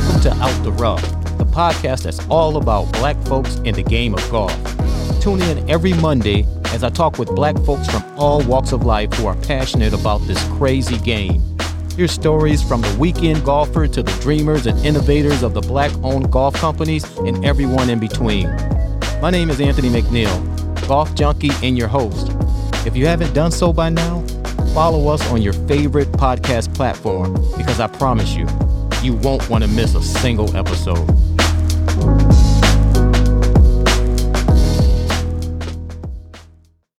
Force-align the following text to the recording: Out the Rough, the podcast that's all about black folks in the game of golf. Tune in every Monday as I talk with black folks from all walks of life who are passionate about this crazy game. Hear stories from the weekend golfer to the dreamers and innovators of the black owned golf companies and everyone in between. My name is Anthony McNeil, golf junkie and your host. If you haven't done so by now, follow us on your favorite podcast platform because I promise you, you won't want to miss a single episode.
Out 0.00 0.64
the 0.64 0.72
Rough, 0.72 1.02
the 1.36 1.44
podcast 1.44 2.04
that's 2.04 2.26
all 2.28 2.56
about 2.56 2.90
black 2.94 3.16
folks 3.26 3.56
in 3.56 3.74
the 3.74 3.82
game 3.82 4.14
of 4.14 4.30
golf. 4.30 4.54
Tune 5.20 5.42
in 5.42 5.68
every 5.68 5.92
Monday 5.94 6.46
as 6.66 6.82
I 6.82 6.88
talk 6.88 7.18
with 7.18 7.28
black 7.34 7.56
folks 7.58 7.88
from 7.90 8.02
all 8.16 8.42
walks 8.42 8.72
of 8.72 8.84
life 8.84 9.12
who 9.14 9.26
are 9.26 9.36
passionate 9.36 9.92
about 9.92 10.18
this 10.26 10.42
crazy 10.56 10.98
game. 10.98 11.42
Hear 11.96 12.08
stories 12.08 12.62
from 12.62 12.80
the 12.80 12.96
weekend 12.98 13.44
golfer 13.44 13.86
to 13.86 14.02
the 14.02 14.12
dreamers 14.20 14.66
and 14.66 14.78
innovators 14.84 15.42
of 15.42 15.52
the 15.52 15.60
black 15.60 15.92
owned 16.02 16.32
golf 16.32 16.54
companies 16.54 17.04
and 17.18 17.44
everyone 17.44 17.90
in 17.90 17.98
between. 17.98 18.48
My 19.20 19.30
name 19.30 19.50
is 19.50 19.60
Anthony 19.60 19.88
McNeil, 19.90 20.88
golf 20.88 21.14
junkie 21.14 21.52
and 21.62 21.76
your 21.76 21.88
host. 21.88 22.32
If 22.86 22.96
you 22.96 23.06
haven't 23.06 23.34
done 23.34 23.52
so 23.52 23.72
by 23.72 23.90
now, 23.90 24.24
follow 24.72 25.08
us 25.08 25.22
on 25.30 25.42
your 25.42 25.52
favorite 25.52 26.08
podcast 26.12 26.74
platform 26.74 27.34
because 27.56 27.80
I 27.80 27.86
promise 27.86 28.34
you, 28.34 28.46
you 29.02 29.14
won't 29.14 29.48
want 29.48 29.64
to 29.64 29.70
miss 29.70 29.94
a 29.94 30.02
single 30.02 30.54
episode. 30.56 31.08